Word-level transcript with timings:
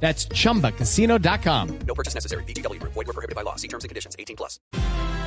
That's 0.00 0.28
chumbacasino.com. 0.28 1.68
No 1.86 1.94
purchase 1.94 2.14
necessary. 2.14 2.44
BGW. 2.44 2.80
Void 2.82 2.94
were 2.94 3.12
prohibited 3.12 3.34
by 3.34 3.42
law. 3.42 3.56
See 3.56 3.68
terms 3.68 3.84
and 3.84 3.90
conditions. 3.90 4.14
18 4.18 4.36
plus. 4.36 4.60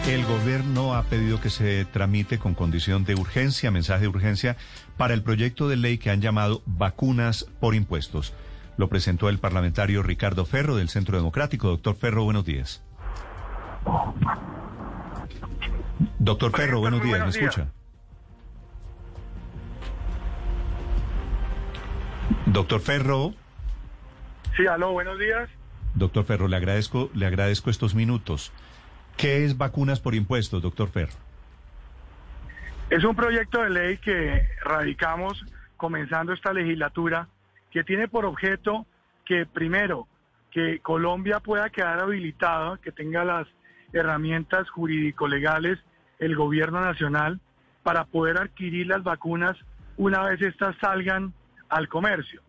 El 0.08 0.26
gobierno 0.26 0.96
ha 0.96 1.04
pedido 1.04 1.40
que 1.40 1.50
se 1.50 1.86
tramite 1.86 2.40
con 2.40 2.56
condición 2.56 3.04
de 3.04 3.16
urgencia, 3.16 3.70
mensaje 3.70 4.02
de 4.04 4.08
urgencia, 4.08 4.58
para 4.98 5.14
el 5.14 5.22
proyecto 5.22 5.68
de 5.68 5.76
ley 5.76 5.98
que 5.98 6.10
han 6.10 6.22
llamado 6.22 6.64
vacunas 6.66 7.46
por 7.60 7.76
impuestos. 7.76 8.34
Lo 8.78 8.88
presentó 8.88 9.30
el 9.30 9.40
parlamentario 9.40 10.02
Ricardo 10.02 10.46
Ferro 10.46 10.78
del 10.78 10.90
Centro 10.90 11.18
Democrático. 11.18 11.68
Doctor 11.68 11.96
Ferro, 11.96 12.24
buenos 12.24 12.46
días. 12.46 12.82
Doctor 16.18 16.52
Ferro, 16.56 16.80
buenos 16.80 17.04
días. 17.04 17.20
¿Me 17.20 17.30
escucha? 17.30 17.68
Doctor 22.46 22.80
Ferro, 22.80 23.34
Sí, 24.56 24.68
aló, 24.68 24.92
buenos 24.92 25.18
días. 25.20 25.50
doctor 25.96 26.26
Ferro, 26.26 26.48
le 26.48 26.56
agradezco, 26.56 27.10
le 27.14 27.26
agradezco 27.26 27.70
estos 27.70 27.96
minutos. 27.96 28.52
¿Qué 29.18 29.46
es 29.46 29.58
vacunas 29.58 30.00
por 30.00 30.16
impuestos, 30.16 30.62
doctor 30.62 30.90
Ferro? 30.90 31.14
Es 32.90 33.04
un 33.04 33.16
proyecto 33.16 33.62
de 33.62 33.70
ley 33.70 33.98
que 33.98 34.48
radicamos 34.64 35.46
comenzando 35.78 36.34
esta 36.34 36.54
legislatura 36.54 37.28
que 37.72 37.84
tiene 37.84 38.08
por 38.08 38.26
objeto 38.26 38.86
que 39.26 39.46
primero 39.46 40.08
que 40.52 40.80
Colombia 40.80 41.40
pueda 41.40 41.70
quedar 41.70 42.00
habilitada, 42.00 42.80
que 42.82 42.92
tenga 42.92 43.24
las 43.24 43.48
herramientas 43.94 44.70
jurídico-legales 44.70 45.80
el 46.18 46.36
gobierno 46.36 46.82
nacional 46.82 47.40
para 47.84 48.06
poder 48.06 48.38
adquirir 48.38 48.88
las 48.88 49.04
vacunas 49.04 49.56
una 49.98 50.24
vez 50.24 50.42
estas 50.42 50.76
salgan 50.78 51.34
al 51.70 51.88
comercio. 51.88 52.42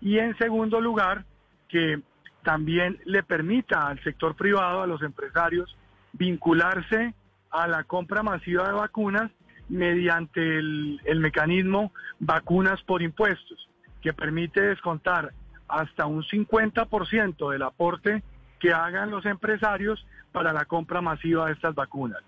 Y 0.00 0.18
en 0.18 0.36
segundo 0.38 0.80
lugar, 0.80 1.24
que 1.68 2.00
también 2.42 2.98
le 3.04 3.22
permita 3.22 3.86
al 3.86 4.02
sector 4.02 4.34
privado, 4.34 4.82
a 4.82 4.86
los 4.86 5.02
empresarios, 5.02 5.76
vincularse 6.12 7.14
a 7.50 7.66
la 7.66 7.84
compra 7.84 8.22
masiva 8.22 8.66
de 8.66 8.72
vacunas 8.72 9.30
mediante 9.68 10.40
el, 10.40 11.00
el 11.04 11.20
mecanismo 11.20 11.92
vacunas 12.18 12.82
por 12.82 13.02
impuestos, 13.02 13.68
que 14.00 14.12
permite 14.12 14.60
descontar 14.60 15.32
hasta 15.68 16.06
un 16.06 16.22
50% 16.24 17.52
del 17.52 17.62
aporte 17.62 18.22
que 18.58 18.72
hagan 18.72 19.10
los 19.10 19.26
empresarios 19.26 20.04
para 20.32 20.52
la 20.52 20.64
compra 20.64 21.00
masiva 21.00 21.46
de 21.46 21.52
estas 21.52 21.74
vacunas. 21.74 22.22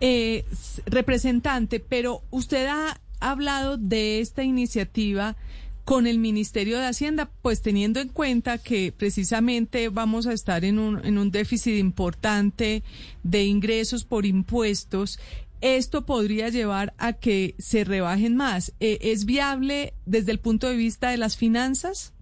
Eh, 0.00 0.44
representante, 0.86 1.80
pero 1.80 2.20
usted 2.30 2.66
ha 2.66 3.00
hablado 3.20 3.76
de 3.76 4.20
esta 4.20 4.42
iniciativa 4.42 5.36
con 5.84 6.06
el 6.06 6.18
Ministerio 6.18 6.78
de 6.78 6.86
Hacienda, 6.86 7.28
pues 7.42 7.62
teniendo 7.62 8.00
en 8.00 8.08
cuenta 8.08 8.58
que 8.58 8.92
precisamente 8.96 9.90
vamos 9.90 10.26
a 10.26 10.32
estar 10.32 10.64
en 10.64 10.78
un, 10.78 11.04
en 11.04 11.18
un 11.18 11.30
déficit 11.30 11.78
importante 11.78 12.82
de 13.22 13.44
ingresos 13.44 14.04
por 14.04 14.24
impuestos, 14.24 15.20
esto 15.60 16.04
podría 16.04 16.48
llevar 16.48 16.92
a 16.98 17.12
que 17.12 17.54
se 17.58 17.84
rebajen 17.84 18.36
más. 18.36 18.74
Eh, 18.80 18.98
¿Es 19.00 19.24
viable 19.24 19.94
desde 20.06 20.32
el 20.32 20.38
punto 20.38 20.68
de 20.68 20.76
vista 20.76 21.10
de 21.10 21.16
las 21.16 21.36
finanzas? 21.36 22.14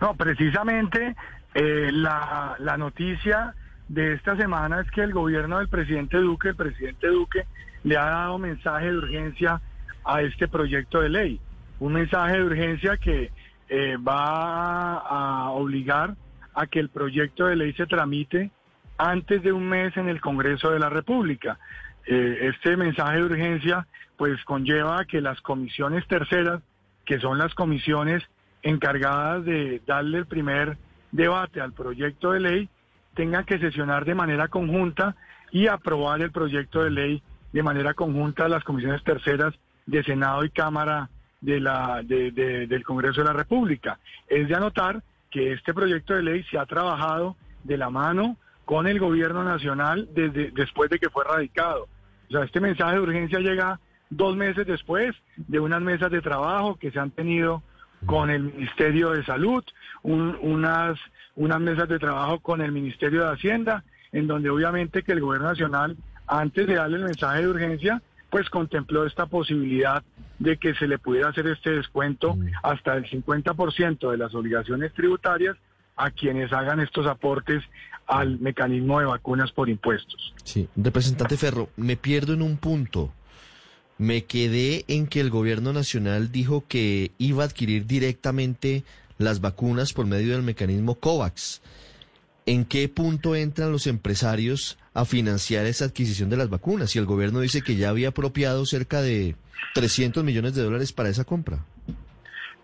No, 0.00 0.14
precisamente 0.14 1.16
eh, 1.54 1.90
la, 1.92 2.56
la 2.58 2.76
noticia 2.76 3.54
de 3.88 4.14
esta 4.14 4.36
semana 4.36 4.80
es 4.80 4.90
que 4.90 5.02
el 5.02 5.12
gobierno 5.12 5.58
del 5.58 5.68
presidente 5.68 6.18
Duque, 6.18 6.48
el 6.48 6.56
presidente 6.56 7.08
Duque, 7.08 7.46
le 7.84 7.96
ha 7.96 8.04
dado 8.04 8.38
mensaje 8.38 8.86
de 8.86 8.96
urgencia 8.96 9.60
a 10.04 10.22
este 10.22 10.48
proyecto 10.48 11.00
de 11.00 11.08
ley. 11.08 11.40
Un 11.80 11.92
mensaje 11.92 12.38
de 12.38 12.44
urgencia 12.44 12.96
que 12.96 13.30
eh, 13.68 13.96
va 13.96 14.98
a 14.98 15.50
obligar 15.50 16.16
a 16.54 16.66
que 16.66 16.80
el 16.80 16.88
proyecto 16.88 17.46
de 17.46 17.56
ley 17.56 17.72
se 17.74 17.86
tramite 17.86 18.50
antes 18.96 19.42
de 19.42 19.52
un 19.52 19.68
mes 19.68 19.96
en 19.96 20.08
el 20.08 20.20
Congreso 20.20 20.70
de 20.70 20.80
la 20.80 20.88
República. 20.88 21.58
Eh, 22.06 22.50
este 22.52 22.76
mensaje 22.76 23.18
de 23.18 23.24
urgencia 23.24 23.86
pues 24.16 24.42
conlleva 24.44 25.04
que 25.04 25.20
las 25.20 25.40
comisiones 25.40 26.06
terceras, 26.08 26.60
que 27.04 27.20
son 27.20 27.38
las 27.38 27.54
comisiones 27.54 28.24
encargadas 28.62 29.44
de 29.44 29.80
darle 29.86 30.18
el 30.18 30.26
primer 30.26 30.76
debate 31.12 31.60
al 31.60 31.72
proyecto 31.72 32.32
de 32.32 32.40
ley, 32.40 32.68
tengan 33.14 33.44
que 33.44 33.58
sesionar 33.58 34.04
de 34.04 34.16
manera 34.16 34.48
conjunta 34.48 35.14
y 35.52 35.68
aprobar 35.68 36.20
el 36.20 36.32
proyecto 36.32 36.82
de 36.82 36.90
ley 36.90 37.22
de 37.52 37.62
manera 37.62 37.94
conjunta 37.94 38.48
las 38.48 38.64
comisiones 38.64 39.02
terceras 39.04 39.54
de 39.86 40.02
Senado 40.02 40.44
y 40.44 40.50
Cámara 40.50 41.08
de 41.40 41.60
la, 41.60 42.02
de- 42.04 42.30
de- 42.32 42.66
del 42.66 42.84
Congreso 42.84 43.20
de 43.20 43.26
la 43.28 43.32
República. 43.32 43.98
Es 44.28 44.48
de 44.48 44.54
anotar 44.54 45.02
que 45.30 45.52
este 45.52 45.74
proyecto 45.74 46.14
de 46.14 46.22
ley 46.22 46.42
se 46.50 46.58
ha 46.58 46.66
trabajado 46.66 47.36
de 47.64 47.76
la 47.76 47.90
mano 47.90 48.36
con 48.64 48.86
el 48.86 48.98
gobierno 48.98 49.44
nacional 49.44 50.08
desde 50.14 50.50
después 50.50 50.90
de 50.90 50.98
que 50.98 51.10
fue 51.10 51.24
radicado. 51.24 51.88
O 52.28 52.30
sea, 52.32 52.44
este 52.44 52.60
mensaje 52.60 52.94
de 52.96 53.00
urgencia 53.00 53.38
llega 53.40 53.80
dos 54.10 54.36
meses 54.36 54.66
después 54.66 55.14
de 55.36 55.60
unas 55.60 55.80
mesas 55.80 56.10
de 56.10 56.20
trabajo 56.22 56.76
que 56.76 56.90
se 56.90 56.98
han 56.98 57.10
tenido 57.10 57.62
con 58.06 58.30
el 58.30 58.42
Ministerio 58.44 59.10
de 59.10 59.24
Salud, 59.24 59.64
un- 60.02 60.36
unas, 60.40 60.98
unas 61.36 61.60
mesas 61.60 61.88
de 61.88 61.98
trabajo 61.98 62.40
con 62.40 62.60
el 62.60 62.72
Ministerio 62.72 63.24
de 63.24 63.32
Hacienda, 63.32 63.84
en 64.12 64.26
donde 64.26 64.50
obviamente 64.50 65.02
que 65.02 65.12
el 65.12 65.20
gobierno 65.20 65.48
nacional, 65.48 65.96
antes 66.26 66.66
de 66.66 66.74
darle 66.74 66.96
el 66.98 67.04
mensaje 67.04 67.42
de 67.42 67.48
urgencia, 67.48 68.02
pues 68.30 68.48
contempló 68.50 69.06
esta 69.06 69.26
posibilidad 69.26 70.02
de 70.38 70.56
que 70.56 70.74
se 70.74 70.86
le 70.86 70.98
pudiera 70.98 71.30
hacer 71.30 71.46
este 71.46 71.70
descuento 71.70 72.36
hasta 72.62 72.94
el 72.94 73.04
50% 73.04 74.10
de 74.10 74.18
las 74.18 74.34
obligaciones 74.34 74.92
tributarias 74.92 75.56
a 75.96 76.10
quienes 76.10 76.52
hagan 76.52 76.80
estos 76.80 77.06
aportes 77.06 77.62
al 78.06 78.38
mecanismo 78.38 79.00
de 79.00 79.06
vacunas 79.06 79.50
por 79.52 79.68
impuestos. 79.68 80.34
Sí, 80.44 80.68
representante 80.76 81.36
Ferro, 81.36 81.68
me 81.76 81.96
pierdo 81.96 82.34
en 82.34 82.42
un 82.42 82.56
punto. 82.56 83.12
Me 83.98 84.24
quedé 84.24 84.84
en 84.86 85.08
que 85.08 85.20
el 85.20 85.28
gobierno 85.28 85.72
nacional 85.72 86.30
dijo 86.30 86.64
que 86.68 87.10
iba 87.18 87.42
a 87.42 87.46
adquirir 87.46 87.86
directamente 87.86 88.84
las 89.18 89.40
vacunas 89.40 89.92
por 89.92 90.06
medio 90.06 90.34
del 90.34 90.44
mecanismo 90.44 90.94
COVAX. 90.94 91.60
¿En 92.48 92.64
qué 92.64 92.88
punto 92.88 93.36
entran 93.36 93.72
los 93.72 93.86
empresarios 93.86 94.78
a 94.94 95.04
financiar 95.04 95.66
esa 95.66 95.84
adquisición 95.84 96.30
de 96.30 96.38
las 96.38 96.48
vacunas? 96.48 96.88
Si 96.88 96.98
el 96.98 97.04
gobierno 97.04 97.40
dice 97.40 97.60
que 97.60 97.76
ya 97.76 97.90
había 97.90 98.08
apropiado 98.08 98.64
cerca 98.64 99.02
de 99.02 99.36
300 99.74 100.24
millones 100.24 100.54
de 100.54 100.62
dólares 100.62 100.94
para 100.94 101.10
esa 101.10 101.24
compra. 101.24 101.58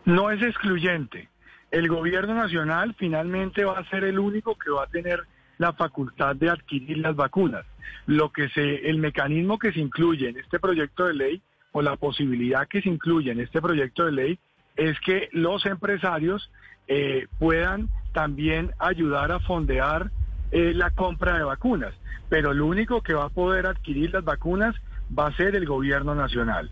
No 0.06 0.30
es 0.30 0.40
excluyente. 0.40 1.28
El 1.70 1.88
gobierno 1.88 2.34
nacional 2.34 2.94
finalmente 2.98 3.66
va 3.66 3.78
a 3.78 3.90
ser 3.90 4.04
el 4.04 4.18
único 4.18 4.56
que 4.56 4.70
va 4.70 4.84
a 4.84 4.86
tener 4.86 5.20
la 5.58 5.74
facultad 5.74 6.34
de 6.34 6.48
adquirir 6.48 6.96
las 6.96 7.14
vacunas. 7.14 7.66
Lo 8.06 8.32
que 8.32 8.48
se, 8.48 8.88
el 8.88 8.96
mecanismo 8.96 9.58
que 9.58 9.70
se 9.70 9.80
incluye 9.80 10.30
en 10.30 10.38
este 10.38 10.58
proyecto 10.58 11.08
de 11.08 11.12
ley 11.12 11.42
o 11.72 11.82
la 11.82 11.96
posibilidad 11.96 12.66
que 12.68 12.80
se 12.80 12.88
incluye 12.88 13.32
en 13.32 13.40
este 13.40 13.60
proyecto 13.60 14.06
de 14.06 14.12
ley 14.12 14.38
es 14.76 14.98
que 15.00 15.28
los 15.32 15.66
empresarios 15.66 16.50
eh, 16.88 17.26
puedan 17.38 17.88
también 18.12 18.72
ayudar 18.78 19.32
a 19.32 19.40
fondear 19.40 20.10
eh, 20.52 20.72
la 20.74 20.90
compra 20.90 21.36
de 21.36 21.44
vacunas. 21.44 21.94
Pero 22.28 22.52
el 22.52 22.60
único 22.60 23.02
que 23.02 23.14
va 23.14 23.24
a 23.24 23.28
poder 23.28 23.66
adquirir 23.66 24.12
las 24.12 24.24
vacunas 24.24 24.74
va 25.16 25.26
a 25.26 25.36
ser 25.36 25.56
el 25.56 25.66
gobierno 25.66 26.14
nacional. 26.14 26.70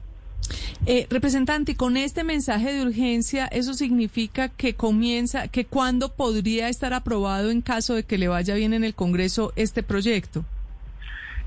Eh, 0.84 1.06
representante, 1.10 1.76
con 1.76 1.96
este 1.96 2.24
mensaje 2.24 2.72
de 2.72 2.82
urgencia, 2.82 3.46
¿eso 3.46 3.72
significa 3.72 4.48
que 4.48 4.74
comienza, 4.74 5.46
que 5.46 5.64
cuándo 5.64 6.12
podría 6.12 6.68
estar 6.68 6.92
aprobado 6.92 7.50
en 7.50 7.60
caso 7.60 7.94
de 7.94 8.02
que 8.02 8.18
le 8.18 8.26
vaya 8.26 8.54
bien 8.54 8.74
en 8.74 8.82
el 8.82 8.94
Congreso 8.94 9.52
este 9.54 9.84
proyecto? 9.84 10.44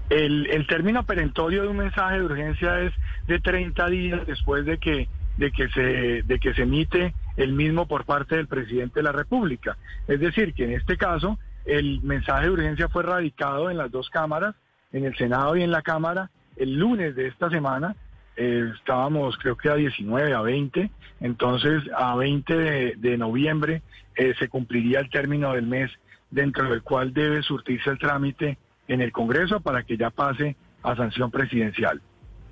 El, 0.09 0.47
el 0.47 0.67
término 0.67 1.03
perentorio 1.03 1.63
de 1.63 1.67
un 1.67 1.77
mensaje 1.77 2.19
de 2.19 2.25
urgencia 2.25 2.79
es 2.81 2.93
de 3.27 3.39
30 3.39 3.89
días 3.89 4.27
después 4.27 4.65
de 4.65 4.77
que, 4.77 5.09
de 5.37 5.51
que 5.51 5.67
se, 5.69 6.23
de 6.23 6.39
que 6.39 6.53
se 6.53 6.61
emite 6.61 7.13
el 7.37 7.53
mismo 7.53 7.87
por 7.87 8.05
parte 8.05 8.35
del 8.35 8.47
presidente 8.47 8.99
de 8.99 9.03
la 9.03 9.11
República. 9.11 9.77
Es 10.07 10.19
decir, 10.19 10.53
que 10.53 10.65
en 10.65 10.73
este 10.73 10.97
caso 10.97 11.39
el 11.65 12.01
mensaje 12.01 12.45
de 12.45 12.51
urgencia 12.51 12.89
fue 12.89 13.03
radicado 13.03 13.69
en 13.69 13.77
las 13.77 13.91
dos 13.91 14.09
cámaras, 14.09 14.55
en 14.91 15.05
el 15.05 15.15
Senado 15.17 15.55
y 15.57 15.63
en 15.63 15.71
la 15.71 15.81
Cámara, 15.81 16.29
el 16.55 16.75
lunes 16.75 17.15
de 17.15 17.27
esta 17.27 17.49
semana. 17.49 17.95
Eh, 18.37 18.69
estábamos 18.77 19.37
creo 19.37 19.55
que 19.55 19.69
a 19.69 19.75
19, 19.75 20.33
a 20.33 20.41
20, 20.41 20.91
entonces 21.21 21.83
a 21.95 22.15
20 22.15 22.53
de, 22.53 22.93
de 22.97 23.17
noviembre 23.17 23.81
eh, 24.15 24.33
se 24.37 24.49
cumpliría 24.49 24.99
el 24.99 25.09
término 25.09 25.53
del 25.53 25.65
mes 25.65 25.89
dentro 26.31 26.69
del 26.69 26.81
cual 26.81 27.13
debe 27.13 27.41
surtirse 27.43 27.89
el 27.89 27.97
trámite 27.97 28.57
en 28.87 29.01
el 29.01 29.11
Congreso 29.11 29.61
para 29.61 29.83
que 29.83 29.97
ya 29.97 30.09
pase 30.09 30.55
a 30.83 30.95
sanción 30.95 31.31
presidencial. 31.31 32.01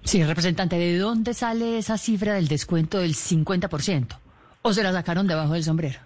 Sí, 0.04 0.24
representante, 0.24 0.78
¿de 0.78 0.98
dónde 0.98 1.34
sale 1.34 1.78
esa 1.78 1.98
cifra 1.98 2.34
del 2.34 2.48
descuento 2.48 3.00
del 3.00 3.14
50%? 3.14 4.23
¿O 4.63 4.71
se 4.71 4.81
la 4.81 4.94
sacaron 4.94 5.27
debajo 5.27 5.54
del 5.54 5.63
sombrero? 5.63 6.00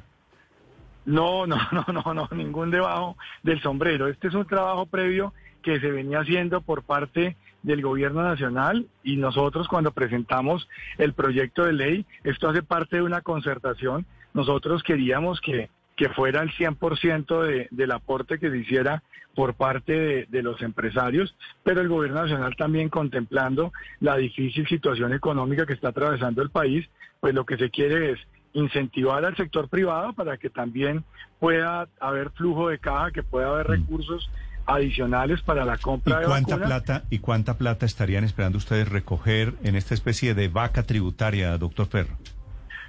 No, 1.06 1.46
no, 1.46 1.58
no, 1.72 1.86
no, 1.94 2.14
no, 2.14 2.28
ningún 2.32 2.72
debajo 2.72 3.16
del 3.44 3.62
sombrero. 3.62 4.08
Este 4.08 4.28
es 4.28 4.34
un 4.34 4.46
trabajo 4.46 4.88
previo 4.88 5.34
que 5.62 5.80
se 5.80 5.92
venía 5.92 6.22
haciendo 6.22 6.62
por 6.62 6.84
parte 6.84 7.38
del 7.62 7.82
gobierno 7.82 8.24
nacional 8.24 8.88
y 9.04 9.18
nosotros 9.18 9.68
cuando 9.68 9.92
presentamos 9.92 10.68
el 10.98 11.14
proyecto 11.14 11.66
de 11.66 11.74
ley, 11.74 12.06
esto 12.24 12.50
hace 12.50 12.64
parte 12.64 12.98
de 12.98 13.02
una 13.04 13.22
concertación, 13.22 14.06
nosotros 14.34 14.82
queríamos 14.84 15.40
que, 15.40 15.70
que 15.96 16.10
fuera 16.10 16.42
el 16.42 16.52
100% 16.52 17.44
de, 17.44 17.68
del 17.70 17.92
aporte 17.92 18.40
que 18.40 18.50
se 18.50 18.58
hiciera 18.58 19.04
por 19.36 19.54
parte 19.54 19.94
de, 19.94 20.26
de, 20.30 20.42
los 20.42 20.62
empresarios, 20.62 21.36
pero 21.64 21.82
el 21.82 21.90
gobierno 21.90 22.22
nacional 22.22 22.56
también 22.56 22.90
contemplando 22.90 23.72
la 24.00 24.16
difícil 24.18 24.68
situación 24.68 25.14
económica 25.14 25.66
que 25.66 25.74
está 25.74 25.90
atravesando 25.90 26.42
el 26.42 26.50
país, 26.50 26.90
pues 27.20 27.36
lo 27.36 27.46
que 27.46 27.58
se 27.58 27.70
quiere 27.70 28.12
es 28.12 28.20
incentivar 28.58 29.24
al 29.24 29.36
sector 29.36 29.70
privado 29.70 30.14
para 30.14 30.38
que 30.38 30.50
también 30.50 31.04
pueda 31.40 31.88
haber 32.00 32.32
flujo 32.32 32.70
de 32.70 32.80
caja, 32.80 33.12
que 33.12 33.24
pueda 33.24 33.50
haber 33.50 33.68
recursos 33.68 34.30
adicionales 34.66 35.42
para 35.42 35.64
la 35.64 35.78
compra 35.78 36.18
¿Y 36.18 36.20
de 36.22 36.26
cuánta 36.26 36.56
vacunas. 36.58 36.84
plata 36.84 37.04
y 37.10 37.20
cuánta 37.20 37.58
plata 37.58 37.86
estarían 37.86 38.24
esperando 38.24 38.58
ustedes 38.58 38.90
recoger 38.90 39.54
en 39.64 39.76
esta 39.76 39.94
especie 39.94 40.34
de 40.34 40.48
vaca 40.48 40.84
tributaria, 40.84 41.58
doctor 41.58 41.88
Ferro? 41.88 42.18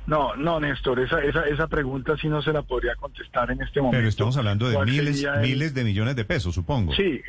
No, 0.09 0.35
no, 0.37 0.59
Néstor, 0.59 1.01
esa, 1.01 1.23
esa, 1.23 1.43
esa 1.47 1.67
pregunta 1.67 2.17
sí 2.19 2.29
no 2.29 2.41
se 2.41 2.51
la 2.51 2.63
podría 2.63 2.95
contestar 2.97 3.51
en 3.51 3.61
este 3.61 3.81
momento. 3.83 3.99
Pero 3.99 4.09
estamos 4.09 4.37
hablando 4.39 4.67
de 4.67 4.75
¿Cuál 4.75 4.89
miles, 4.89 5.23
el- 5.23 5.41
miles 5.43 5.75
de 5.75 5.85
millones 5.85 6.17
de 6.17 6.25
pesos, 6.25 6.55
supongo. 6.55 6.95
Sí, 6.95 7.21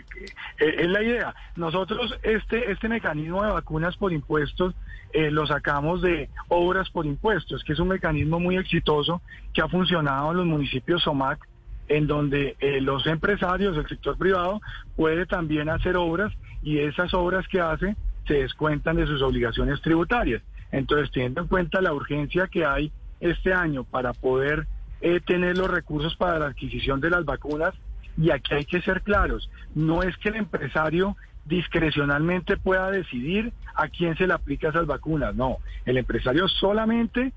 eh, 0.59 0.75
es 0.79 0.87
la 0.87 1.03
idea. 1.03 1.35
Nosotros 1.57 2.17
este 2.23 2.71
este 2.71 2.87
mecanismo 2.87 3.43
de 3.43 3.51
vacunas 3.51 3.97
por 3.97 4.13
impuestos 4.13 4.73
eh, 5.11 5.29
lo 5.29 5.45
sacamos 5.45 6.01
de 6.01 6.29
obras 6.47 6.89
por 6.89 7.05
impuestos, 7.05 7.65
que 7.65 7.73
es 7.73 7.79
un 7.79 7.89
mecanismo 7.89 8.39
muy 8.39 8.55
exitoso 8.57 9.21
que 9.53 9.61
ha 9.61 9.67
funcionado 9.67 10.31
en 10.31 10.37
los 10.37 10.45
municipios 10.45 11.03
SOMAC, 11.03 11.45
en 11.89 12.07
donde 12.07 12.55
eh, 12.61 12.79
los 12.79 13.05
empresarios, 13.07 13.75
el 13.75 13.87
sector 13.89 14.17
privado, 14.17 14.61
puede 14.95 15.25
también 15.25 15.67
hacer 15.67 15.97
obras 15.97 16.31
y 16.63 16.77
esas 16.77 17.13
obras 17.13 17.45
que 17.49 17.59
hace 17.59 17.97
se 18.25 18.35
descuentan 18.35 18.95
de 18.95 19.05
sus 19.05 19.21
obligaciones 19.21 19.81
tributarias. 19.81 20.41
Entonces, 20.71 21.11
teniendo 21.11 21.41
en 21.41 21.47
cuenta 21.47 21.81
la 21.81 21.93
urgencia 21.93 22.47
que 22.47 22.65
hay 22.65 22.91
este 23.19 23.53
año 23.53 23.83
para 23.83 24.13
poder 24.13 24.67
eh, 25.01 25.19
tener 25.19 25.57
los 25.57 25.69
recursos 25.69 26.15
para 26.15 26.39
la 26.39 26.47
adquisición 26.47 26.99
de 27.01 27.09
las 27.09 27.25
vacunas, 27.25 27.73
y 28.17 28.31
aquí 28.31 28.53
hay 28.53 28.65
que 28.65 28.81
ser 28.81 29.01
claros, 29.01 29.49
no 29.75 30.03
es 30.03 30.15
que 30.17 30.29
el 30.29 30.35
empresario 30.35 31.15
discrecionalmente 31.49 32.57
pueda 32.57 32.89
decidir 32.91 33.51
a 33.75 33.87
quién 33.87 34.15
se 34.15 34.27
le 34.27 34.33
aplica 34.33 34.69
esas 34.69 34.85
vacunas, 34.85 35.35
no, 35.35 35.57
el 35.85 35.97
empresario 35.97 36.47
solamente 36.47 37.33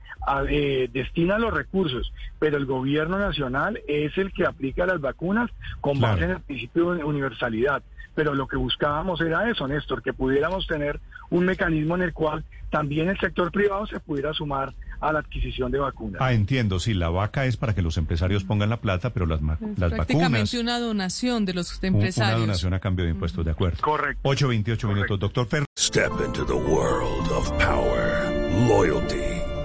eh, 0.48 0.88
destina 0.92 1.38
los 1.38 1.54
recursos, 1.54 2.12
pero 2.38 2.56
el 2.58 2.66
gobierno 2.66 3.18
nacional 3.18 3.80
es 3.88 4.16
el 4.18 4.32
que 4.32 4.44
aplica 4.46 4.86
las 4.86 5.00
vacunas 5.00 5.50
con 5.80 5.96
Claro. 5.98 6.14
base 6.14 6.24
en 6.24 6.30
el 6.32 6.40
principio 6.40 6.92
de 6.94 7.04
universalidad. 7.04 7.82
Pero 8.14 8.34
lo 8.34 8.46
que 8.46 8.56
buscábamos 8.56 9.22
era 9.22 9.48
eso, 9.48 9.66
Néstor, 9.66 10.02
que 10.02 10.12
pudiéramos 10.12 10.66
tener 10.66 11.00
un 11.30 11.46
mecanismo 11.46 11.94
en 11.94 12.02
el 12.02 12.12
cual 12.12 12.44
también 12.70 13.08
el 13.08 13.18
sector 13.18 13.50
privado 13.50 13.86
se 13.86 14.00
pudiera 14.00 14.34
sumar 14.34 14.74
a 15.02 15.12
la 15.12 15.18
adquisición 15.18 15.70
de 15.70 15.78
vacunas. 15.80 16.20
Ah, 16.22 16.32
entiendo, 16.32 16.78
sí, 16.80 16.94
la 16.94 17.10
vaca 17.10 17.44
es 17.46 17.56
para 17.56 17.74
que 17.74 17.82
los 17.82 17.96
empresarios 17.98 18.44
pongan 18.44 18.70
la 18.70 18.78
plata, 18.80 19.10
pero 19.10 19.26
las, 19.26 19.40
ma- 19.42 19.58
Es 19.60 19.78
las 19.78 19.92
prácticamente 19.92 20.38
vacunas, 20.38 20.54
una 20.54 20.78
donación 20.78 21.44
de 21.44 21.54
los 21.54 21.82
empresarios. 21.82 22.36
una 22.36 22.46
donación 22.46 22.74
a 22.74 22.80
cambio 22.80 23.04
de 23.04 23.10
impuestos, 23.10 23.44
de 23.44 23.50
acuerdo. 23.50 23.78
Correcto. 23.82 24.20
8.28 24.28 24.88
minutos, 24.88 25.18
doctor 25.20 25.46
Ferro. 25.46 25.66
Step 25.76 26.12
into 26.24 26.44
the 26.46 26.54
world 26.54 27.28
of 27.30 27.50
power, 27.58 28.30
loyalty, 28.68 29.18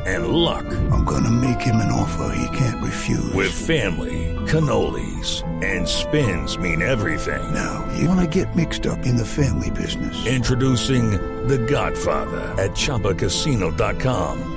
and 0.08 0.28
luck. 0.30 0.66
I'm 0.92 1.06
gonna 1.06 1.30
make 1.30 1.62
him 1.62 1.76
an 1.78 1.92
offer 1.92 2.34
he 2.36 2.58
can't 2.58 2.82
refuse. 2.84 3.34
With 3.36 3.52
family, 3.52 4.36
cannolis, 4.48 5.44
and 5.64 5.88
spins 5.88 6.58
mean 6.58 6.82
everything. 6.82 7.44
now, 7.54 7.86
you 8.00 8.10
wanna 8.10 8.26
get 8.28 8.54
mixed 8.56 8.88
up 8.88 9.06
in 9.06 9.16
the 9.18 9.26
family 9.26 9.70
business. 9.72 10.16
Introducing 10.26 11.12
The 11.48 11.60
Godfather 11.60 12.42
at 12.58 12.72
ChumbaCasino.com. 12.72 14.57